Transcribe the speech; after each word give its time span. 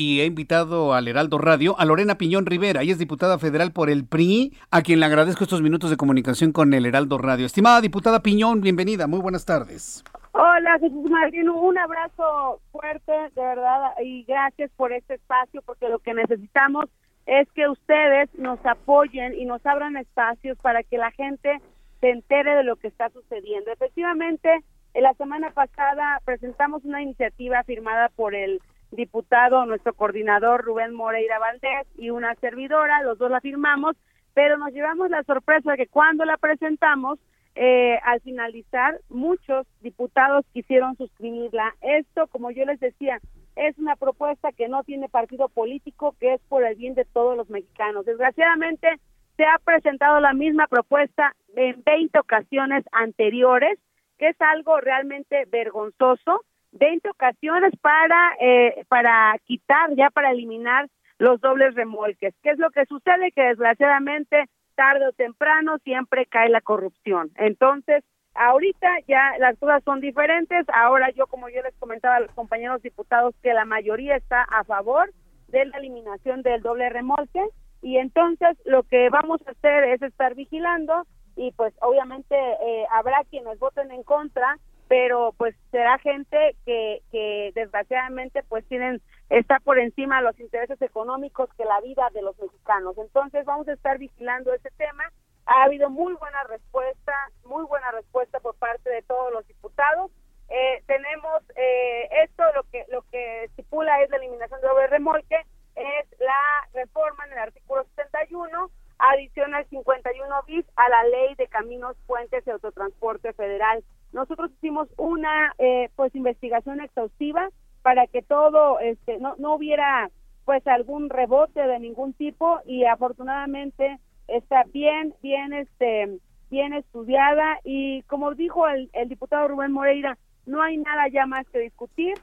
Y 0.00 0.20
he 0.20 0.26
invitado 0.26 0.94
al 0.94 1.08
Heraldo 1.08 1.38
Radio 1.38 1.74
a 1.76 1.84
Lorena 1.84 2.18
Piñón 2.18 2.46
Rivera, 2.46 2.82
ella 2.82 2.92
es 2.92 3.00
diputada 3.00 3.36
federal 3.36 3.72
por 3.72 3.90
el 3.90 4.06
PRI, 4.06 4.56
a 4.70 4.82
quien 4.82 5.00
le 5.00 5.06
agradezco 5.06 5.42
estos 5.42 5.60
minutos 5.60 5.90
de 5.90 5.96
comunicación 5.96 6.52
con 6.52 6.72
el 6.72 6.86
Heraldo 6.86 7.18
Radio. 7.18 7.46
Estimada 7.46 7.80
diputada 7.80 8.22
Piñón, 8.22 8.60
bienvenida, 8.60 9.08
muy 9.08 9.18
buenas 9.18 9.44
tardes. 9.44 10.04
Hola 10.30 10.78
Jesús 10.78 11.10
Martín, 11.10 11.48
un 11.48 11.76
abrazo 11.76 12.60
fuerte, 12.70 13.10
de 13.10 13.42
verdad, 13.42 13.90
y 14.00 14.22
gracias 14.22 14.70
por 14.76 14.92
este 14.92 15.14
espacio, 15.14 15.62
porque 15.62 15.88
lo 15.88 15.98
que 15.98 16.14
necesitamos 16.14 16.84
es 17.26 17.50
que 17.50 17.68
ustedes 17.68 18.32
nos 18.38 18.64
apoyen 18.66 19.34
y 19.34 19.46
nos 19.46 19.66
abran 19.66 19.96
espacios 19.96 20.56
para 20.58 20.84
que 20.84 20.96
la 20.96 21.10
gente 21.10 21.60
se 22.00 22.10
entere 22.10 22.54
de 22.54 22.62
lo 22.62 22.76
que 22.76 22.86
está 22.86 23.10
sucediendo. 23.10 23.72
Efectivamente, 23.72 24.62
en 24.94 25.02
la 25.02 25.14
semana 25.14 25.50
pasada 25.50 26.20
presentamos 26.24 26.84
una 26.84 27.02
iniciativa 27.02 27.64
firmada 27.64 28.10
por 28.14 28.36
el 28.36 28.60
diputado, 28.90 29.66
nuestro 29.66 29.94
coordinador 29.94 30.64
Rubén 30.64 30.94
Moreira 30.94 31.38
Valdés 31.38 31.86
y 31.96 32.10
una 32.10 32.34
servidora, 32.36 33.02
los 33.02 33.18
dos 33.18 33.30
la 33.30 33.40
firmamos, 33.40 33.96
pero 34.34 34.56
nos 34.56 34.72
llevamos 34.72 35.10
la 35.10 35.22
sorpresa 35.24 35.72
de 35.72 35.76
que 35.78 35.86
cuando 35.86 36.24
la 36.24 36.36
presentamos, 36.36 37.18
eh, 37.54 37.98
al 38.04 38.20
finalizar, 38.20 39.00
muchos 39.08 39.66
diputados 39.80 40.44
quisieron 40.52 40.96
suscribirla. 40.96 41.74
Esto, 41.80 42.28
como 42.28 42.52
yo 42.52 42.64
les 42.64 42.78
decía, 42.78 43.20
es 43.56 43.76
una 43.78 43.96
propuesta 43.96 44.52
que 44.52 44.68
no 44.68 44.84
tiene 44.84 45.08
partido 45.08 45.48
político, 45.48 46.14
que 46.20 46.34
es 46.34 46.40
por 46.48 46.62
el 46.64 46.76
bien 46.76 46.94
de 46.94 47.04
todos 47.04 47.36
los 47.36 47.50
mexicanos. 47.50 48.06
Desgraciadamente, 48.06 49.00
se 49.36 49.44
ha 49.44 49.58
presentado 49.64 50.20
la 50.20 50.34
misma 50.34 50.68
propuesta 50.68 51.34
en 51.56 51.82
20 51.84 52.18
ocasiones 52.20 52.84
anteriores, 52.92 53.78
que 54.18 54.28
es 54.28 54.40
algo 54.40 54.80
realmente 54.80 55.44
vergonzoso. 55.46 56.44
20 56.72 57.08
ocasiones 57.10 57.72
para, 57.80 58.36
eh, 58.40 58.84
para 58.88 59.36
quitar, 59.44 59.94
ya 59.94 60.10
para 60.10 60.30
eliminar 60.30 60.88
los 61.18 61.40
dobles 61.40 61.74
remolques. 61.74 62.34
¿Qué 62.42 62.50
es 62.50 62.58
lo 62.58 62.70
que 62.70 62.86
sucede? 62.86 63.32
Que 63.32 63.42
desgraciadamente 63.42 64.48
tarde 64.74 65.08
o 65.08 65.12
temprano 65.12 65.78
siempre 65.78 66.26
cae 66.26 66.48
la 66.48 66.60
corrupción. 66.60 67.30
Entonces, 67.36 68.04
ahorita 68.34 68.86
ya 69.08 69.32
las 69.38 69.58
cosas 69.58 69.82
son 69.84 70.00
diferentes. 70.00 70.66
Ahora 70.72 71.10
yo, 71.10 71.26
como 71.26 71.48
yo 71.48 71.62
les 71.62 71.74
comentaba 71.76 72.16
a 72.16 72.20
los 72.20 72.30
compañeros 72.32 72.82
diputados, 72.82 73.34
que 73.42 73.52
la 73.54 73.64
mayoría 73.64 74.16
está 74.16 74.42
a 74.42 74.64
favor 74.64 75.10
de 75.48 75.64
la 75.64 75.78
eliminación 75.78 76.42
del 76.42 76.62
doble 76.62 76.88
remolque 76.90 77.42
y 77.82 77.96
entonces 77.98 78.56
lo 78.64 78.82
que 78.82 79.08
vamos 79.10 79.40
a 79.46 79.50
hacer 79.50 79.84
es 79.84 80.02
estar 80.02 80.34
vigilando 80.34 81.06
y 81.36 81.52
pues 81.52 81.72
obviamente 81.80 82.34
eh, 82.36 82.84
habrá 82.92 83.24
quienes 83.30 83.58
voten 83.58 83.90
en 83.90 84.02
contra 84.02 84.58
pero 84.88 85.34
pues 85.36 85.54
será 85.70 85.98
gente 85.98 86.56
que, 86.64 87.02
que 87.12 87.52
desgraciadamente 87.54 88.42
pues 88.48 88.66
tienen 88.68 89.00
está 89.28 89.60
por 89.60 89.78
encima 89.78 90.22
los 90.22 90.38
intereses 90.40 90.80
económicos 90.80 91.50
que 91.56 91.64
la 91.64 91.80
vida 91.80 92.08
de 92.14 92.22
los 92.22 92.38
mexicanos. 92.38 92.96
Entonces 92.98 93.44
vamos 93.44 93.68
a 93.68 93.74
estar 93.74 93.98
vigilando 93.98 94.52
ese 94.54 94.70
tema. 94.78 95.04
Ha 95.46 95.64
habido 95.64 95.90
muy 95.90 96.14
buena 96.14 96.42
respuesta, 96.44 97.12
muy 97.44 97.64
buena 97.66 97.90
respuesta 97.92 98.40
por 98.40 98.54
parte 98.56 98.88
de 98.90 99.02
todos 99.02 99.32
los 99.32 99.46
diputados. 99.46 100.10
Eh, 100.48 100.82
tenemos 100.86 101.42
eh, 101.56 102.08
esto, 102.24 102.42
lo 102.54 102.62
que 102.64 102.86
lo 102.88 103.02
que 103.10 103.44
estipula 103.44 104.02
es 104.02 104.10
la 104.10 104.16
eliminación 104.16 104.60
de 104.62 104.68
doble 104.68 104.86
remolque, 104.86 105.36
es 105.74 106.20
la 106.20 106.68
reforma 106.72 107.26
en 107.26 107.32
el 107.32 107.38
artículo 107.38 107.84
71, 107.96 108.70
adiciona 108.98 109.60
el 109.60 109.68
51 109.68 110.42
bis 110.46 110.64
a 110.76 110.88
la 110.88 111.04
ley 111.04 111.34
de 111.34 111.48
caminos, 111.48 111.96
puentes 112.06 112.46
y 112.46 112.50
autotransporte 112.50 113.34
federal. 113.34 113.84
Nosotros 114.12 114.50
hicimos 114.52 114.88
una 114.96 115.52
eh, 115.58 115.90
pues 115.96 116.14
investigación 116.14 116.80
exhaustiva 116.80 117.48
para 117.82 118.06
que 118.06 118.22
todo 118.22 118.80
este 118.80 119.18
no, 119.18 119.34
no 119.38 119.54
hubiera 119.54 120.10
pues 120.44 120.66
algún 120.66 121.10
rebote 121.10 121.60
de 121.60 121.78
ningún 121.78 122.14
tipo 122.14 122.60
y 122.64 122.84
afortunadamente 122.84 123.98
está 124.26 124.64
bien 124.72 125.14
bien 125.22 125.52
este 125.52 126.18
bien 126.50 126.72
estudiada 126.72 127.58
y 127.64 128.02
como 128.04 128.34
dijo 128.34 128.66
el, 128.66 128.90
el 128.94 129.08
diputado 129.08 129.48
Rubén 129.48 129.72
Moreira 129.72 130.16
no 130.46 130.62
hay 130.62 130.78
nada 130.78 131.08
ya 131.08 131.26
más 131.26 131.46
que 131.48 131.58
discutir 131.58 132.14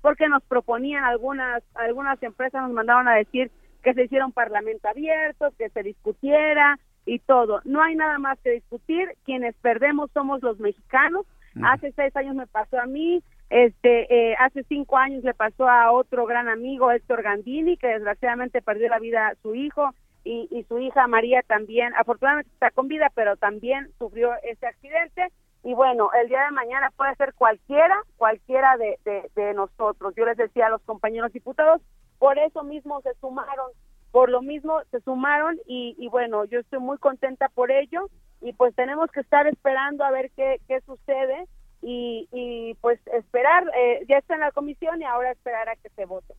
porque 0.00 0.28
nos 0.28 0.42
proponían 0.44 1.04
algunas 1.04 1.62
algunas 1.74 2.22
empresas 2.22 2.62
nos 2.62 2.72
mandaron 2.72 3.08
a 3.08 3.14
decir 3.16 3.50
que 3.82 3.94
se 3.94 4.04
hiciera 4.04 4.26
un 4.26 4.32
parlamento 4.32 4.88
abierto 4.88 5.52
que 5.58 5.68
se 5.68 5.82
discutiera 5.82 6.78
y 7.06 7.18
todo. 7.20 7.60
No 7.64 7.82
hay 7.82 7.94
nada 7.94 8.18
más 8.18 8.38
que 8.40 8.50
discutir. 8.50 9.16
Quienes 9.24 9.54
perdemos 9.56 10.10
somos 10.12 10.42
los 10.42 10.58
mexicanos. 10.60 11.26
Hace 11.62 11.92
seis 11.92 12.14
años 12.14 12.36
me 12.36 12.46
pasó 12.46 12.78
a 12.78 12.86
mí 12.86 13.22
este, 13.50 14.30
eh, 14.30 14.36
hace 14.38 14.62
cinco 14.68 14.96
años 14.96 15.24
le 15.24 15.34
pasó 15.34 15.68
a 15.68 15.90
otro 15.90 16.24
gran 16.24 16.48
amigo, 16.48 16.92
Héctor 16.92 17.22
Gandini, 17.22 17.76
que 17.76 17.88
desgraciadamente 17.88 18.62
perdió 18.62 18.88
la 18.88 19.00
vida 19.00 19.26
a 19.26 19.34
su 19.42 19.56
hijo 19.56 19.90
y, 20.22 20.46
y 20.52 20.62
su 20.64 20.78
hija 20.78 21.08
María 21.08 21.42
también, 21.42 21.92
afortunadamente 21.96 22.50
está 22.52 22.70
con 22.70 22.86
vida, 22.86 23.10
pero 23.12 23.36
también 23.36 23.90
sufrió 23.98 24.30
ese 24.44 24.66
accidente. 24.66 25.32
Y 25.64 25.74
bueno, 25.74 26.10
el 26.22 26.28
día 26.28 26.44
de 26.44 26.52
mañana 26.52 26.90
puede 26.96 27.14
ser 27.16 27.34
cualquiera, 27.34 27.96
cualquiera 28.16 28.76
de, 28.76 28.98
de, 29.04 29.30
de 29.34 29.52
nosotros. 29.52 30.14
Yo 30.16 30.24
les 30.24 30.36
decía 30.36 30.68
a 30.68 30.70
los 30.70 30.80
compañeros 30.82 31.32
diputados, 31.32 31.82
por 32.20 32.38
eso 32.38 32.62
mismo 32.62 33.00
se 33.02 33.14
sumaron, 33.14 33.72
por 34.20 34.28
lo 34.28 34.42
mismo 34.42 34.82
se 34.90 35.00
sumaron 35.00 35.56
y, 35.66 36.06
bueno, 36.08 36.44
yo 36.44 36.58
estoy 36.58 36.78
muy 36.78 36.98
contenta 36.98 37.48
por 37.48 37.70
ello 37.70 38.10
y 38.42 38.52
pues 38.52 38.74
tenemos 38.74 39.10
que 39.10 39.20
estar 39.20 39.46
esperando 39.46 40.04
a 40.04 40.10
ver 40.10 40.30
qué, 40.36 40.60
qué 40.68 40.82
sucede 40.82 41.48
y, 41.80 42.76
pues 42.82 43.00
esperar, 43.14 43.64
eh, 43.74 44.04
ya 44.10 44.18
está 44.18 44.34
en 44.34 44.40
la 44.40 44.52
comisión 44.52 45.00
y 45.00 45.06
ahora 45.06 45.32
esperar 45.32 45.70
a 45.70 45.76
que 45.76 45.88
se 45.96 46.04
vote. 46.04 46.34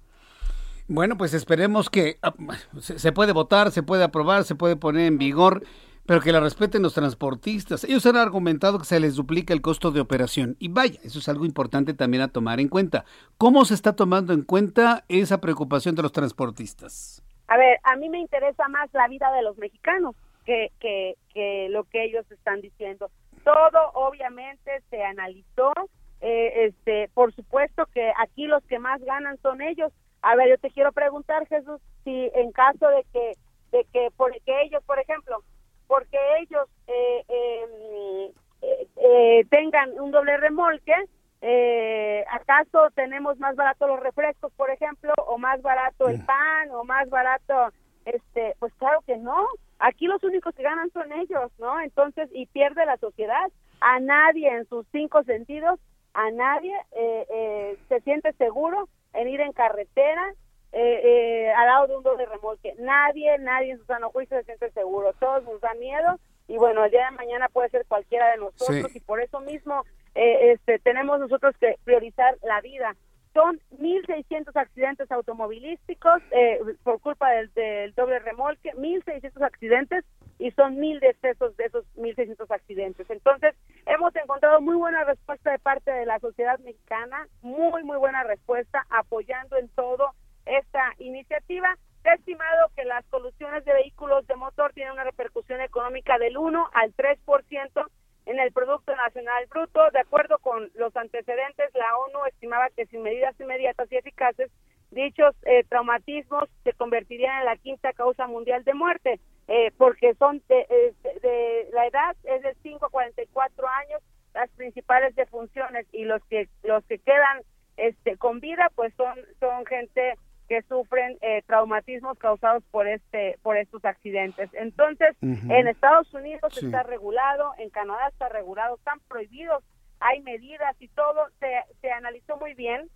Bueno, 0.88 1.18
pues 1.18 1.34
esperemos 1.34 1.90
que 1.90 2.20
ah, 2.22 2.36
se 2.80 3.12
puede 3.12 3.34
votar, 3.34 3.72
se 3.72 3.82
puede 3.82 4.04
aprobar, 4.04 4.44
se 4.44 4.54
puede 4.54 4.76
poner 4.76 5.08
en 5.08 5.18
vigor, 5.18 5.64
pero 6.06 6.22
que 6.22 6.32
la 6.32 6.40
respeten 6.40 6.84
los 6.84 6.94
transportistas. 6.94 7.84
Ellos 7.84 8.06
han 8.06 8.16
argumentado 8.16 8.78
que 8.78 8.86
se 8.86 9.00
les 9.00 9.16
duplica 9.16 9.56
el 9.56 9.64
costo 9.64 9.90
de 9.90 10.02
operación. 10.02 10.56
Y 10.60 10.68
vaya, 10.68 11.00
eso 11.04 11.18
es 11.18 11.28
algo 11.28 11.48
importante 11.48 11.96
también 11.96 12.22
a 12.22 12.28
tomar 12.28 12.60
en 12.60 12.68
cuenta. 12.68 13.06
¿Cómo 13.40 13.66
se 13.66 13.74
está 13.74 13.96
tomando 13.96 14.34
en 14.34 14.44
cuenta 14.44 15.04
esa 15.08 15.42
preocupación 15.42 15.96
de 15.96 16.04
los 16.04 16.12
transportistas? 16.12 17.24
A 17.52 17.58
ver, 17.58 17.80
a 17.84 17.98
mí 17.98 18.08
me 18.08 18.20
interesa 18.20 18.70
más 18.70 18.90
la 18.94 19.10
vida 19.10 19.30
de 19.34 19.42
los 19.42 19.58
mexicanos 19.58 20.16
que, 20.46 20.72
que, 20.80 21.18
que 21.34 21.68
lo 21.70 21.84
que 21.84 22.06
ellos 22.06 22.26
están 22.32 22.62
diciendo. 22.62 23.12
Todo 23.44 23.92
obviamente 23.94 24.82
se 24.90 25.04
analizó, 25.04 25.74
eh, 26.22 26.68
este, 26.68 27.10
por 27.14 27.34
supuesto 27.36 27.88
que 27.94 28.14
aquí 28.20 28.46
los 28.48 28.64
que 28.68 28.80
más 28.80 29.04
ganan 29.04 29.38
son 29.42 29.62
ellos. 29.62 29.92
A 30.22 30.38
ver, 30.38 30.48
yo 30.48 30.58
te 30.60 30.72
quiero 30.72 30.94
preguntar, 30.94 31.46
Jesús, 31.48 31.82
si 32.06 32.32
en 32.36 32.54
caso 32.54 32.88
de 32.88 33.04
que, 33.12 33.34
de 33.74 33.86
que, 33.92 34.08
porque 34.16 34.62
ellos, 34.64 34.82
por 34.86 34.98
ejemplo, 35.00 35.44
porque 35.88 36.18
ellos 36.40 36.70
eh, 36.88 37.26
eh, 37.28 38.32
eh, 38.62 38.88
eh, 38.96 39.46
tengan 39.50 40.00
un 40.00 40.12
doble 40.12 40.38
remolque, 40.38 40.96
eh, 41.42 42.11
¿acaso 42.52 42.90
tenemos 42.96 43.40
más 43.40 43.56
barato 43.56 43.88
los 43.88 44.00
refrescos, 44.00 44.52
por 44.54 44.70
ejemplo, 44.70 45.14
o 45.28 45.38
más 45.38 45.62
barato 45.62 46.10
el 46.10 46.24
pan, 46.26 46.70
o 46.72 46.84
más 46.84 47.10
barato, 47.10 47.72
este, 48.06 48.56
pues 48.60 48.74
claro 48.76 49.02
que 49.06 49.18
no. 49.18 49.48
Aquí 49.80 50.08
los 50.08 50.24
únicos 50.24 50.54
que 50.56 50.64
ganan 50.64 50.92
son 50.92 51.12
ellos, 51.14 51.52
¿no? 51.60 51.80
Entonces, 51.82 52.30
y 52.34 52.46
pierde 52.48 52.86
la 52.86 52.98
sociedad. 52.98 53.50
A 53.80 54.00
nadie 54.00 54.50
en 54.50 54.68
sus 54.68 54.86
cinco 54.92 55.24
sentidos, 55.24 55.80
a 56.14 56.30
nadie 56.32 56.74
eh, 56.92 57.26
eh, 57.34 57.78
se 57.90 58.02
siente 58.02 58.34
seguro 58.34 58.88
en 59.14 59.28
ir 59.28 59.42
en 59.42 59.54
carretera 59.54 60.34
eh, 60.74 61.02
eh, 61.04 61.52
al 61.54 61.68
lado 61.68 61.88
de 61.88 61.98
un 61.98 62.04
doble 62.04 62.26
remolque. 62.26 62.76
Nadie, 62.80 63.38
nadie 63.40 63.72
en 63.72 63.80
su 63.80 63.86
sano 63.86 64.12
juicio 64.12 64.38
se 64.38 64.44
siente 64.44 64.72
seguro. 64.72 65.14
Todos 65.20 65.44
nos 65.46 65.60
da 65.62 65.74
miedo 65.76 66.20
y 66.52 66.58
bueno, 66.58 66.84
el 66.84 66.92
día 66.92 67.06
de 67.06 67.16
mañana 67.18 67.48
puede 67.50 67.70
ser 67.70 67.86
cualquiera 67.88 68.30
de 68.32 68.38
nosotros 68.38 68.92
Sí. 68.92 68.98
y 68.98 69.02
por 69.02 69.22
eso 69.22 69.40
mismo 69.40 69.86
eh, 70.16 70.52
este, 70.52 70.80
tenemos 70.80 71.20
nosotros 71.20 71.56
que 71.60 71.78
priorizar 71.86 72.38
la 72.44 72.60
vida. 72.62 72.96
Son 73.34 73.62
1.600 73.80 74.52
accidentes 74.56 75.10
automovilísticos 75.10 76.22
eh, 76.32 76.60
por 76.84 77.00
culpa 77.00 77.32
del, 77.32 77.54
del 77.54 77.94
doble 77.94 78.20
remolque, 78.20 78.74
1.600 78.74 79.42
accidentes 79.42 80.04
y 80.38 80.52
son 80.52 80.76
1.000 80.78 81.00
decesos 81.00 81.56
de 81.56 81.66
esos 81.66 81.86
1.600 81.96 82.46
accidentes. 82.50 83.10
Entonces, 83.10 83.56
hemos 83.86 84.14
encontrado 84.16 84.22
encontrado 84.26 84.62
muy 84.62 84.76
buena 84.76 85.04
respuesta 85.06 85.52
de 85.52 85.60
parte 85.60 85.92
de 85.92 86.06
la 86.06 86.20
sociedad 86.20 86.60
mexicana, 86.60 87.28
muy, 87.42 87.84
muy 87.84 87.98
buena 87.98 88.24
respuesta, 88.24 88.86
apoyando 88.90 89.58
en 89.58 89.70
todo 89.70 90.12
esta 90.46 90.94
iniciativa. 91.00 91.78
Se 92.04 92.12
estimado 92.14 92.70
que 92.76 92.84
las 92.86 93.06
soluciones 93.06 93.64
de 93.64 93.74
vehículos 93.74 94.26
de 94.28 94.36
motor 94.36 94.74
tienen 94.74 94.94
una 94.94 95.04
repercusión 95.04 95.62
económica 95.62 96.18
del 96.18 96.38
1 96.38 96.70
al 96.74 96.96
3% 96.96 97.88
en 98.26 98.40
el 98.40 98.52
Producto 98.52 98.96
Nacional 98.96 99.46
Bruto. 99.48 99.92
De 99.92 100.00
acuerdo 100.00 100.40
con 100.40 100.72
los 100.76 100.96
antecedentes, 100.96 101.70
la 101.76 101.98
ONU 101.98 102.26
estimaba 102.26 102.70
que 102.76 102.88
sin 102.88 103.04
medidas 103.04 103.40
inmediatas 103.40 103.92
y 103.92 103.98
eficaces, 103.98 104.52
dichos 104.90 105.36
eh, 105.44 105.64
traumatismos 105.70 106.50
se 106.64 106.74
convertirían 106.74 107.40
en 107.40 107.46
la 107.46 107.58
quinta 107.58 107.94
causa 107.94 108.28
mundial 108.28 108.64
de 108.64 108.74
muerte, 108.74 109.20
eh, 109.48 109.72
porque 109.78 110.16
son 110.16 110.42
de, 110.50 110.94
de, 111.22 111.70
la 111.72 111.88
edad 111.88 112.16
es 112.24 112.42
de 112.42 112.56
5 112.64 112.86
a 112.86 112.90
44 112.90 113.68
años 113.68 114.02
las 114.34 114.50
principales 114.52 115.16
defunciones 115.16 115.86
y 115.92 116.06
los 116.06 116.24
que 116.26 116.48
los 116.64 116.86
que 116.86 117.00
quedan 117.00 117.42
este 117.76 118.18
con 118.18 118.40
vida 118.40 118.72
pues 118.76 118.94
son 118.96 119.20
son 119.40 119.66
gente 119.66 120.16
que 120.52 120.64
sufren 120.64 121.18
eh, 121.22 121.44
traumatismos 121.48 122.18
causados 122.18 122.62
por 122.72 122.86
este 122.86 123.40
por 123.42 123.56
estos 123.56 123.86
accidentes. 123.86 124.50
Entonces, 124.52 125.16
en 125.22 125.70
Estados 125.70 126.14
Unidos 126.14 126.62
está 126.62 126.84
regulado, 126.84 127.54
en 127.58 127.70
Canadá 127.70 128.10
está 128.10 128.28
regulado, 128.28 128.76
están 128.76 129.00
prohibidos, 129.08 129.64
hay 130.02 130.20
medidas 130.20 130.76
y 130.82 130.90
todo 130.90 131.30
se, 131.40 131.54
se 131.80 131.90
analizó 131.90 132.36
muy 132.36 132.54
bien. 132.54 132.90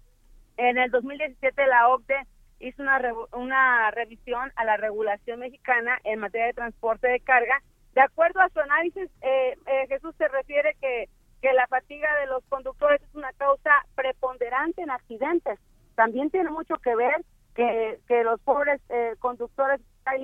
En 0.57 0.78
el 0.78 0.92
2017 0.92 1.66
la 1.68 1.88
OCDE 1.88 2.28
hizo 2.60 2.84
una 2.84 3.00
una 3.31 3.90
revisión 3.92 4.51
a 4.58 4.66
la 4.66 4.75
regulación 4.75 5.40
mexicana 5.40 5.98
en 6.04 6.19
materia 6.19 6.48
de 6.48 6.54
transporte 6.56 7.08
de 7.08 7.22
carga. 7.22 7.62
De 7.94 8.01
acuerdo 8.01 8.42
a 8.42 8.50
su 8.50 8.60
análisis, 8.60 9.10
eh, 9.22 9.56
eh, 9.66 9.88
Jesús 9.88 10.13
se 10.18 10.28
refiere 10.28 10.75
que 10.81 11.08
que 11.42 11.54
la 11.54 11.68
fatiga 11.68 12.10
de 12.19 12.25
los 12.25 12.44
conductores 12.50 13.01
es 13.01 13.16
una 13.16 13.31
causa 13.38 13.72
preponderante 13.96 14.81
en 14.81 14.90
accidentes. 14.90 15.58
También 15.96 16.30
tiene 16.30 16.50
mucho 16.50 16.75
que 16.84 16.94
ver 16.96 17.24
que, 17.56 18.00
que 18.07 18.24
los 18.24 18.40
pobres 18.42 18.81
eh, 18.90 19.16
conductores 19.19 19.81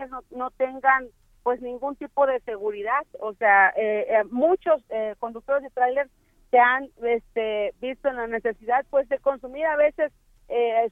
no, 0.10 0.22
no 0.32 0.52
tengan 0.52 1.08
pues 1.44 1.60
ningún 1.62 1.96
tipo 1.96 2.28
de 2.28 2.40
seguridad. 2.42 3.04
O 3.20 3.34
sea, 3.34 3.70
eh, 3.76 4.06
eh, 4.10 4.24
muchos 4.30 4.84
conductores 5.18 5.64
de 5.64 5.70
trailers 5.72 6.12
se 6.52 6.60
han 6.60 6.90
este, 7.02 7.74
visto 7.82 8.10
en 8.10 8.18
la 8.18 8.28
necesidad 8.28 8.86
pues 8.90 9.08
de 9.10 9.18
consumir 9.20 9.66
a 9.66 9.78
veces 9.78 10.12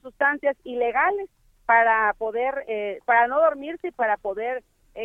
sustancias 0.02 0.56
ilegales 0.64 1.28
para 1.66 2.14
poder, 2.14 2.64
para 3.04 3.26
no 3.26 3.38
dormirse 3.38 3.88
y 3.88 3.92
para 3.92 4.16
poder 4.16 4.64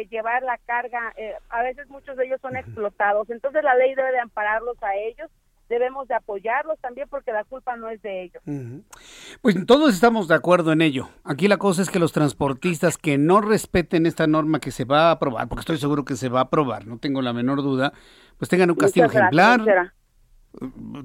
llevar 0.10 0.44
la 0.44 0.58
carga. 0.60 1.14
a 1.50 1.62
veces 1.62 1.90
muchos 1.90 2.16
de 2.16 2.26
ellos 2.26 2.40
son 2.40 2.56
explotados. 2.56 3.30
Entonces 3.30 3.64
la 3.64 3.76
ley 3.76 3.94
debe 3.96 4.14
de 4.14 4.20
ampararlos 4.20 4.81
a 4.81 4.96
ellos 4.96 5.30
debemos 5.70 6.08
de 6.08 6.16
apoyarlos 6.16 6.80
también 6.80 7.08
porque 7.10 7.32
la 7.32 7.44
culpa 7.44 7.76
no 7.76 7.90
es 7.90 8.02
de 8.02 8.24
ellos. 8.24 8.44
Pues 9.42 9.56
todos 9.66 9.94
estamos 9.94 10.28
de 10.28 10.36
acuerdo 10.36 10.72
en 10.72 10.82
ello. 10.82 11.10
Aquí 11.24 11.48
la 11.48 11.58
cosa 11.58 11.82
es 11.82 11.90
que 11.90 12.00
los 12.00 12.12
transportistas 12.14 12.98
que 12.98 13.18
no 13.18 13.42
respeten 13.42 14.06
esta 14.06 14.28
norma 14.28 14.60
que 14.60 14.72
se 14.72 14.86
va 14.86 15.10
a 15.10 15.12
aprobar, 15.12 15.48
porque 15.48 15.62
estoy 15.62 15.78
seguro 15.78 16.06
que 16.06 16.16
se 16.16 16.30
va 16.30 16.40
a 16.40 16.44
aprobar, 16.44 16.86
no 16.88 16.98
tengo 16.98 17.22
la 17.22 17.34
menor 17.34 17.62
duda, 17.62 17.94
pues 18.38 18.50
tengan 18.50 18.70
un 18.70 18.78
castigo 18.78 19.08
ejemplar 19.08 19.94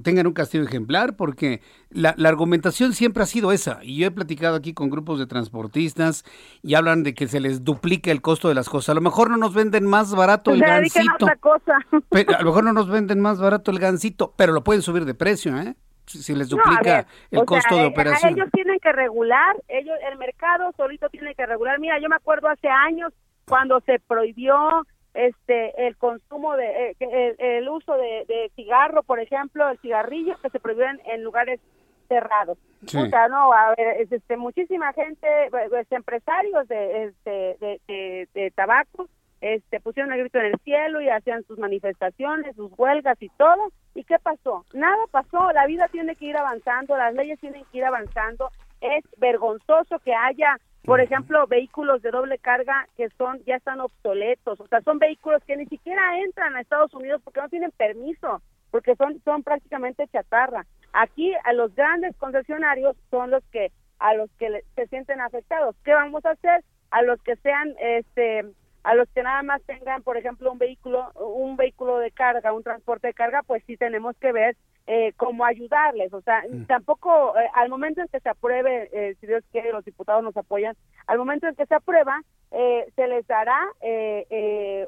tengan 0.03 0.27
un 0.27 0.33
castigo 0.33 0.63
ejemplar, 0.63 1.15
porque 1.15 1.61
la, 1.89 2.15
argumentación 2.23 2.93
siempre 2.93 3.23
ha 3.23 3.25
sido 3.25 3.51
esa. 3.51 3.79
Y 3.83 3.97
yo 3.97 4.07
he 4.07 4.11
platicado 4.11 4.55
aquí 4.55 4.73
con 4.73 4.89
grupos 4.89 5.19
de 5.19 5.27
transportistas 5.27 6.23
y 6.61 6.75
hablan 6.75 7.03
de 7.03 7.13
que 7.13 7.27
se 7.27 7.39
les 7.39 7.63
duplica 7.63 8.11
el 8.11 8.21
costo 8.21 8.47
de 8.47 8.55
las 8.55 8.69
cosas. 8.69 8.89
A 8.89 8.93
lo 8.95 9.01
mejor 9.01 9.29
no 9.29 9.37
nos 9.37 9.53
venden 9.53 9.85
más 9.85 10.15
barato 10.15 10.51
el 10.51 10.61
gancito. 10.61 11.27
a 11.27 12.39
lo 12.39 12.45
mejor 12.45 12.63
no 12.63 12.73
nos 12.73 12.89
venden 12.89 13.19
más 13.19 13.39
barato 13.39 13.71
el 13.71 13.79
gancito, 13.79 14.33
pero 14.37 14.53
lo 14.53 14.63
pueden 14.63 14.81
subir 14.81 15.05
de 15.05 15.13
precio, 15.13 15.57
¿eh? 15.57 15.75
Si, 16.05 16.35
les 16.35 16.49
duplica 16.49 17.05
el 17.29 17.45
costo 17.45 17.75
de 17.75 17.83
eh, 17.83 17.85
operación. 17.85 18.33
Ellos 18.33 18.49
tienen 18.51 18.79
que 18.79 18.91
regular, 18.91 19.55
ellos 19.69 19.95
el 20.11 20.17
mercado 20.17 20.73
solito 20.75 21.07
tiene 21.09 21.33
que 21.35 21.45
regular. 21.45 21.79
Mira, 21.79 21.99
yo 22.01 22.09
me 22.09 22.17
acuerdo 22.17 22.49
hace 22.49 22.67
años 22.67 23.13
cuando 23.45 23.79
se 23.81 23.99
prohibió 23.99 24.85
este 25.13 25.87
el 25.87 25.97
consumo 25.97 26.55
de 26.55 26.95
eh, 26.99 27.35
el, 27.37 27.67
uso 27.69 27.93
de, 27.97 28.51
cigarro 28.55 29.03
por 29.03 29.19
ejemplo 29.19 29.69
el 29.69 29.77
cigarrillo 29.79 30.37
que 30.41 30.49
se 30.49 30.59
prohíbe 30.59 30.85
en, 31.05 31.23
lugares 31.23 31.59
cerrados. 32.07 32.57
O 32.83 33.05
sea 33.07 33.27
no 33.27 33.53
a 33.53 33.73
ver 33.75 34.07
este 34.09 34.37
muchísima 34.37 34.93
gente 34.93 35.27
pues, 35.49 35.91
empresarios 35.91 36.67
de, 36.67 37.05
este, 37.05 37.57
de, 37.59 38.27
de, 38.33 38.51
tabaco 38.51 39.07
este 39.39 39.79
pusieron 39.79 40.13
el 40.13 40.19
grito 40.19 40.39
en 40.39 40.45
el 40.45 40.59
cielo 40.63 41.01
y 41.01 41.09
hacían 41.09 41.43
sus 41.43 41.57
manifestaciones 41.57 42.55
sus 42.55 42.71
huelgas 42.77 43.17
y 43.21 43.29
todo. 43.29 43.71
Y 43.95 44.03
qué 44.03 44.17
pasó 44.19 44.65
nada 44.73 45.03
pasó. 45.11 45.51
La 45.51 45.65
vida 45.65 45.87
tiene 45.91 46.15
que 46.15 46.25
ir 46.25 46.37
avanzando 46.37 46.95
las 46.95 47.13
leyes 47.13 47.39
tienen 47.39 47.65
que 47.71 47.79
ir 47.79 47.85
avanzando 47.85 48.49
es 48.81 49.03
vergonzoso 49.17 49.99
que 49.99 50.13
haya 50.13 50.57
por 50.83 50.99
ejemplo, 50.99 51.45
vehículos 51.45 52.01
de 52.01 52.09
doble 52.09 52.39
carga 52.39 52.87
que 52.97 53.09
son 53.11 53.39
ya 53.45 53.55
están 53.57 53.79
obsoletos, 53.79 54.59
o 54.59 54.67
sea, 54.67 54.81
son 54.81 54.97
vehículos 54.97 55.43
que 55.45 55.55
ni 55.55 55.67
siquiera 55.67 56.19
entran 56.21 56.55
a 56.55 56.61
Estados 56.61 56.93
Unidos 56.93 57.21
porque 57.23 57.39
no 57.39 57.49
tienen 57.49 57.71
permiso, 57.71 58.41
porque 58.71 58.95
son 58.95 59.21
son 59.23 59.43
prácticamente 59.43 60.07
chatarra. 60.07 60.65
Aquí 60.93 61.33
a 61.43 61.53
los 61.53 61.75
grandes 61.75 62.15
concesionarios 62.17 62.97
son 63.11 63.29
los 63.29 63.43
que 63.51 63.71
a 63.99 64.15
los 64.15 64.31
que 64.39 64.63
se 64.75 64.87
sienten 64.87 65.21
afectados. 65.21 65.75
¿Qué 65.83 65.93
vamos 65.93 66.25
a 66.25 66.31
hacer? 66.31 66.63
A 66.89 67.03
los 67.03 67.21
que 67.21 67.35
sean 67.37 67.75
este 67.79 68.45
a 68.83 68.95
los 68.95 69.07
que 69.09 69.21
nada 69.21 69.43
más 69.43 69.61
tengan, 69.63 70.01
por 70.01 70.17
ejemplo, 70.17 70.51
un 70.51 70.57
vehículo, 70.57 71.11
un 71.13 71.55
vehículo 71.55 71.99
de 71.99 72.09
carga, 72.09 72.53
un 72.53 72.63
transporte 72.63 73.07
de 73.07 73.13
carga, 73.13 73.43
pues 73.43 73.63
sí 73.67 73.77
tenemos 73.77 74.17
que 74.17 74.31
ver 74.31 74.57
eh, 74.87 75.13
cómo 75.17 75.45
ayudarles. 75.45 76.13
O 76.13 76.21
sea, 76.21 76.43
mm. 76.49 76.65
tampoco, 76.65 77.37
eh, 77.37 77.49
al 77.53 77.69
momento 77.69 78.01
en 78.01 78.07
que 78.07 78.19
se 78.19 78.29
apruebe, 78.29 78.89
eh, 78.91 79.15
si 79.19 79.27
Dios 79.27 79.43
quiere, 79.51 79.71
los 79.71 79.85
diputados 79.85 80.23
nos 80.23 80.35
apoyan, 80.35 80.75
al 81.07 81.17
momento 81.17 81.47
en 81.47 81.55
que 81.55 81.65
se 81.65 81.75
aprueba, 81.75 82.21
eh, 82.51 82.91
se 82.95 83.07
les 83.07 83.25
dará 83.27 83.59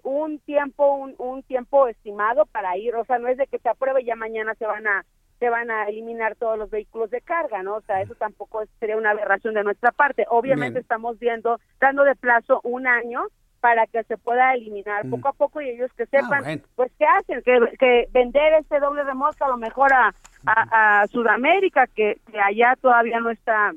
un 0.04 0.40
tiempo, 0.40 0.95
un, 0.95 1.16
un 1.18 1.44
tiempo 1.44 1.88
estimado 1.88 2.45
para 2.45 2.78
ir. 2.78 2.95
O 2.95 3.06
sea, 3.06 3.19
no 3.19 3.28
es 3.28 3.38
de 3.38 3.48
que 3.48 3.60
se 3.60 3.69
apruebe 3.69 4.01
y 4.01 4.06
ya 4.06 4.16
mañana 4.16 4.54
se 4.56 4.66
van 4.66 4.88
a 4.88 5.06
se 5.40 5.50
van 5.50 5.69
a 5.72 5.90
eliminar 5.90 6.36
todos 6.36 6.57
los 6.57 6.69
vehículos 6.69 7.10
de 7.10 7.19
carga, 7.19 7.63
¿no? 7.63 7.75
O 7.75 7.81
sea, 7.81 8.01
eso 8.01 8.16
tampoco 8.16 8.63
sería 8.80 8.96
una 8.96 9.10
aberración 9.10 9.54
de 9.54 9.63
nuestra 9.66 9.92
parte. 9.92 10.25
Obviamente 10.30 10.80
estamos 10.80 11.19
viendo, 11.19 11.60
dando 11.81 12.06
de 12.06 12.16
plazo 12.16 12.62
un 12.63 12.88
año 12.88 13.25
para 13.63 13.88
que 13.88 14.04
se 14.04 14.18
pueda 14.18 14.54
eliminar 14.56 15.06
mm. 15.06 15.10
poco 15.10 15.30
a 15.30 15.31
poco 15.31 15.62
y 15.62 15.69
ellos 15.69 15.89
que 15.94 16.04
ah, 16.04 16.07
sepan, 16.12 16.62
pues, 16.75 16.92
qué 17.00 17.06
hacen, 17.06 17.42
que, 17.42 18.10
vender 18.12 18.56
este 18.56 18.77
doble 18.81 19.06
remolque 19.06 19.42
a 19.42 19.48
lo 19.48 19.56
mejor 19.56 19.94
a, 19.94 20.13
a, 20.45 21.07
Sudamérica, 21.07 21.88
que, 21.88 22.19
allá 22.44 22.75
todavía 22.81 23.21
no 23.21 23.30
está 23.30 23.71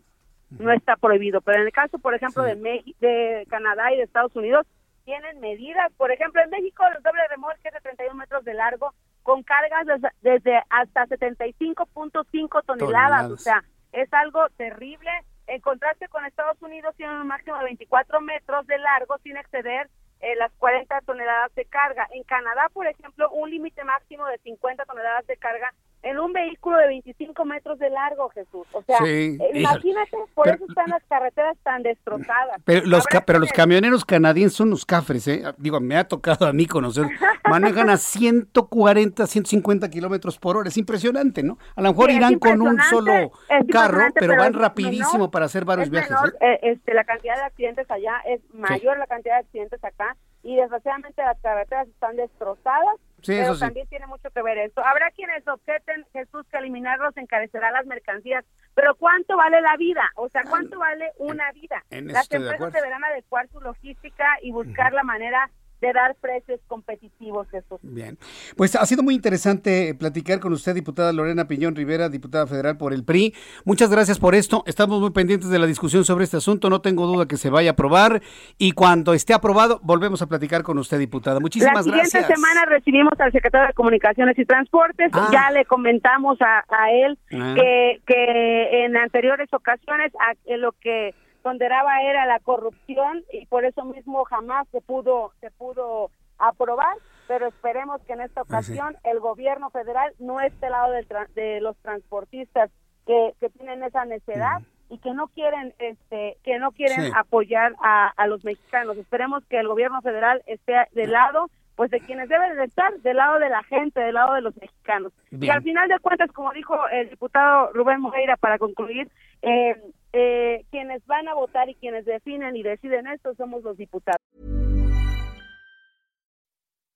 no 0.51 0.73
está 0.73 0.97
prohibido, 0.97 1.41
pero 1.41 1.61
en 1.61 1.67
el 1.67 1.73
caso, 1.73 2.01
por 2.01 2.15
ejemplo, 2.15 2.43
de, 2.43 2.57
de 2.99 3.47
Canadá 3.49 3.93
y 3.93 3.97
de 3.97 4.03
Estados 4.03 4.35
Unidos, 4.35 4.67
tienen 5.05 5.39
medidas, 5.39 5.93
por 5.97 6.11
ejemplo, 6.11 6.43
en 6.43 6.51
México 6.51 6.83
el 6.97 7.01
doble 7.05 7.23
remolque 7.29 7.69
es 7.69 7.75
de 7.75 7.81
31 7.81 8.17
metros 8.17 8.45
de 8.45 8.55
largo, 8.55 8.93
con 9.23 9.45
cargas 9.45 9.87
desde, 9.87 10.09
desde 10.23 10.63
hasta 10.69 11.07
75.5 11.07 12.65
toneladas, 12.67 13.31
o 13.31 13.37
sea, 13.37 13.63
es 13.93 14.13
algo 14.13 14.49
terrible, 14.57 15.13
en 15.47 15.61
contraste 15.61 16.09
con 16.09 16.25
Estados 16.25 16.61
Unidos, 16.61 16.95
tienen 16.97 17.17
un 17.17 17.27
máximo 17.27 17.57
de 17.59 17.65
24 17.65 18.21
metros 18.21 18.67
de 18.67 18.79
largo 18.79 19.17
sin 19.19 19.37
exceder 19.37 19.89
eh, 20.21 20.35
las 20.37 20.53
40 20.55 21.01
toneladas 21.03 21.55
de 21.55 21.67
carga. 21.67 22.09
En 22.13 22.23
Canadá, 22.25 22.69
por 22.73 22.87
ejemplo, 22.87 23.29
un 23.31 23.51
límite 23.51 23.85
máximo 23.85 24.27
de 24.27 24.39
50 24.39 24.85
toneladas 24.85 25.27
de 25.27 25.37
carga 25.37 25.73
en 26.07 26.21
un 26.21 26.33
vehículo 26.33 26.79
de 26.79 26.87
25 26.87 27.45
metros 27.45 27.79
de 27.81 27.91
largo, 27.91 28.29
Jesús. 28.29 28.65
O 28.73 28.83
sea, 28.83 28.99
eh, 29.05 29.37
imagínate, 29.55 30.17
por 30.35 30.49
eso 30.49 30.65
están 30.69 30.89
las 30.89 31.03
carreteras 31.09 31.57
tan 31.65 31.83
destrozadas. 31.83 32.63
Pero 32.65 32.87
los, 32.87 33.05
pero 33.27 33.41
los 33.41 33.53
camioneros 33.53 34.05
canadienses 34.05 34.57
son 34.57 34.71
los 34.71 34.87
cafres, 34.87 35.27
¿eh? 35.27 35.43
Digo, 35.57 35.81
me 35.81 35.97
ha 35.97 36.07
tocado 36.07 36.47
a 36.47 36.53
mí 36.53 36.67
conocer. 36.67 37.07
Manejan 37.49 37.91
a 37.91 37.97
140, 37.97 39.27
150 39.27 39.91
kilómetros 39.91 40.39
por 40.39 40.57
hora. 40.57 40.69
Es 40.69 40.77
impresionante, 40.77 41.43
¿no? 41.43 41.59
A 41.75 41.83
lo 41.83 41.91
mejor 41.91 42.11
irán 42.13 42.39
con 42.39 42.63
un 42.63 42.81
solo 42.83 43.33
carro, 43.73 44.07
pero, 44.15 44.37
van 44.37 44.55
rapidísimo 44.55 45.31
para 45.31 45.47
hacer 45.47 45.65
varios 45.65 45.91
viajes. 45.91 46.17
¿eh? 46.41 46.61
este, 46.63 46.95
la 46.95 47.03
cantidad 47.03 47.35
de 47.35 47.43
accidentes 47.43 47.91
allá 47.91 48.21
es 48.27 48.41
mayor 48.55 48.97
la 48.99 49.09
cantidad 49.09 49.35
de 49.35 49.41
accidentes 49.41 49.83
acá 49.83 50.17
y 50.45 50.55
desgraciadamente 50.55 51.21
las 51.23 51.41
carreteras 51.41 51.89
están 51.89 52.15
destrozadas 52.15 52.95
pero 53.27 53.59
también 53.59 53.89
tiene 53.89 54.07
mucho 54.07 54.31
que 54.31 54.43
ver 54.43 54.59
esto. 54.59 54.85
Habrá 54.85 55.11
quienes 55.11 55.47
objeten, 55.49 56.07
Jesús, 56.13 56.47
que 56.51 56.59
eliminarlos 56.59 57.17
encarecerá 57.17 57.71
las 57.71 57.87
mercancías, 57.87 58.45
pero 58.75 58.95
¿cuánto 58.95 59.37
vale 59.37 59.61
la 59.61 59.77
vida? 59.77 60.11
O 60.17 60.29
sea, 60.29 60.43
¿cuánto 60.49 60.79
vale 60.79 61.13
una 61.19 61.51
vida? 61.53 61.85
las 61.91 62.31
empresas 62.31 62.73
deberán 62.73 63.05
adecuar 63.05 63.49
su 63.49 63.61
logística 63.61 64.39
y 64.43 64.53
buscar 64.53 64.93
la 64.93 65.03
manera 65.03 65.51
de 65.87 65.93
dar 65.93 66.15
precios 66.17 66.61
competitivos, 66.67 67.49
Jesús. 67.51 67.79
Bien, 67.83 68.19
pues 68.57 68.75
ha 68.75 68.85
sido 68.87 69.03
muy 69.03 69.15
interesante 69.15 69.95
platicar 69.95 70.41
con 70.41 70.53
usted, 70.53 70.75
diputada 70.75 71.13
Lorena 71.13 71.47
Piñón 71.47 71.75
Rivera, 71.75 72.09
diputada 72.09 72.47
federal 72.47 72.77
por 72.77 72.93
el 72.93 73.05
PRI. 73.05 73.35
Muchas 73.65 73.91
gracias 73.91 74.19
por 74.19 74.35
esto. 74.35 74.63
Estamos 74.67 75.01
muy 75.01 75.11
pendientes 75.11 75.51
de 75.51 75.59
la 75.59 75.67
discusión 75.67 76.05
sobre 76.05 76.25
este 76.25 76.37
asunto. 76.37 76.71
No 76.71 76.81
tengo 76.81 77.07
duda 77.07 77.27
que 77.27 77.37
se 77.37 77.51
vaya 77.51 77.71
a 77.71 77.73
aprobar 77.73 78.23
y 78.59 78.73
cuando 78.73 79.15
esté 79.15 79.35
aprobado 79.35 79.81
volvemos 79.83 80.23
a 80.23 80.27
platicar 80.27 80.63
con 80.63 80.79
usted, 80.79 80.99
diputada. 80.99 81.41
Muchísimas 81.41 81.87
gracias. 81.87 81.97
La 81.97 82.05
siguiente 82.05 82.35
semana 82.35 82.65
recibimos 82.67 83.13
al 83.19 83.33
secretario 83.33 83.69
de 83.69 83.75
Comunicaciones 83.75 84.39
y 84.39 84.45
Transportes. 84.45 85.11
Ah. 85.13 85.29
Ya 85.33 85.51
le 85.51 85.65
comentamos 85.65 86.39
a, 86.41 86.65
él 86.91 87.19
ah. 87.33 87.55
que, 87.55 88.01
que 88.07 88.85
en 88.85 88.97
anteriores 88.97 89.49
ocasiones 89.53 90.13
a, 90.15 90.57
lo 90.57 90.73
que 90.73 91.15
ponderaba 91.47 92.03
era 92.03 92.27
la 92.27 92.41
corrupción 92.41 93.23
y 93.33 93.47
por 93.47 93.65
eso 93.65 93.85
mismo 93.85 94.25
jamás 94.25 94.67
se 94.73 94.81
pudo 94.81 95.31
se 95.41 95.53
pudo 95.53 96.11
aprobar 96.39 96.97
pero 97.29 97.47
esperemos 97.47 98.03
que 98.03 98.15
en 98.15 98.23
esta 98.23 98.43
ocasión 98.43 98.97
el 99.05 99.21
gobierno 99.21 99.71
federal 99.71 100.13
no 100.19 100.41
esté 100.41 100.67
al 100.67 100.73
lado 100.73 100.93
de 101.37 101.61
los 101.61 101.77
transportistas 101.77 102.69
que, 103.07 103.33
tienen 103.57 103.85
esa 103.85 104.05
necedad 104.07 104.61
y 104.91 104.99
que 104.99 105.15
no 105.15 105.29
quieren 105.29 105.73
este 105.79 106.37
que 106.43 106.59
no 106.59 106.73
quieren 106.73 107.15
apoyar 107.15 107.77
a, 107.81 108.09
a, 108.09 108.27
los 108.27 108.45
mexicanos. 108.45 108.97
Esperemos 108.97 109.45
que 109.47 109.61
el 109.61 109.69
gobierno 109.69 110.03
federal 110.03 110.43
esté 110.47 110.75
del 110.93 111.13
lado 111.13 111.49
pues 111.77 111.93
de 111.93 112.01
quienes 112.01 112.29
deben 112.29 112.57
de 112.57 112.65
estar 112.65 112.93
del 113.03 113.19
lado 113.19 113.39
de 113.39 113.51
la 113.51 113.63
gente 113.63 114.01
del 114.01 114.15
lado 114.15 114.35
de 114.35 114.41
los 114.41 114.57
mexicanos. 114.57 115.13
Y 115.31 115.49
al 115.49 115.63
final 115.63 115.89
de 115.89 116.01
cuentas 116.01 116.33
como 116.33 116.51
dijo 116.53 116.77
el 116.89 117.09
diputado 117.11 117.71
Rubén 117.73 118.01
Moreira 118.01 118.37
para 118.37 118.59
concluir 118.59 119.09
eh, 119.43 119.77
eh, 120.17 120.65
quienes 120.71 121.05
van 121.07 121.29
a 121.29 121.35
votar 121.35 121.69
y 121.69 121.75
quienes 121.75 122.07
definen 122.07 122.57
y 122.57 122.63
deciden 122.63 123.07
esto 123.07 123.35
somos 123.37 123.63
los 123.63 123.77
diputados. 123.77 124.21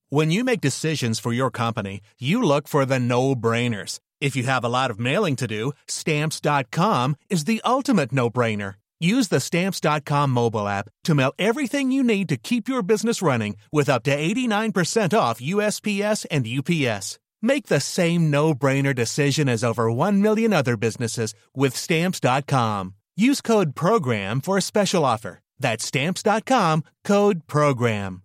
When 0.08 0.30
you 0.30 0.42
make 0.42 0.60
decisions 0.60 1.20
for 1.20 1.32
your 1.32 1.50
company, 1.50 2.00
you 2.18 2.42
look 2.42 2.66
for 2.66 2.84
the 2.84 2.98
no-brainers. 2.98 4.00
If 4.20 4.34
you 4.34 4.42
have 4.44 4.64
a 4.64 4.68
lot 4.68 4.90
of 4.90 4.98
mailing 4.98 5.36
to 5.36 5.46
do, 5.46 5.72
stamps.com 5.86 7.16
is 7.28 7.44
the 7.44 7.60
ultimate 7.64 8.10
no-brainer. 8.12 8.74
Use 8.98 9.28
the 9.28 9.40
stamps.com 9.40 10.30
mobile 10.30 10.66
app 10.66 10.88
to 11.04 11.14
mail 11.14 11.32
everything 11.38 11.92
you 11.92 12.02
need 12.02 12.28
to 12.28 12.36
keep 12.36 12.68
your 12.68 12.82
business 12.82 13.22
running 13.22 13.56
with 13.72 13.88
up 13.88 14.02
to 14.04 14.16
89% 14.16 15.16
off 15.16 15.40
USPS 15.40 16.26
and 16.30 16.46
UPS. 16.46 17.18
Make 17.40 17.68
the 17.68 17.80
same 17.80 18.30
no-brainer 18.30 18.94
decision 18.94 19.48
as 19.48 19.62
over 19.62 19.90
1 19.92 20.20
million 20.20 20.52
other 20.52 20.76
businesses 20.76 21.34
with 21.54 21.76
stamps.com. 21.76 22.94
Use 23.20 23.42
code 23.42 23.74
PROGRAM 23.74 24.40
for 24.40 24.56
a 24.56 24.62
special 24.62 25.04
offer. 25.04 25.42
That's 25.58 25.84
stamps.com, 25.84 26.84
code 27.04 27.46
PROGRAM. 27.46 28.22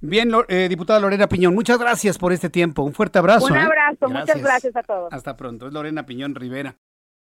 Bien, 0.00 0.30
eh, 0.48 0.68
diputada 0.68 1.00
Lorena 1.00 1.28
Piñón, 1.28 1.54
muchas 1.54 1.78
gracias 1.78 2.16
por 2.16 2.32
este 2.32 2.48
tiempo. 2.48 2.82
Un 2.84 2.92
fuerte 2.92 3.18
abrazo. 3.18 3.46
Un 3.46 3.56
¿eh? 3.56 3.60
abrazo, 3.60 4.08
muchas 4.08 4.40
gracias 4.40 4.76
a 4.76 4.82
todos. 4.84 5.12
Hasta 5.12 5.36
pronto. 5.36 5.66
Es 5.66 5.72
Lorena 5.72 6.06
Piñón 6.06 6.36
Rivera. 6.36 6.76